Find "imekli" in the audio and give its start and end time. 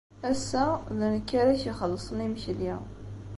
2.25-2.73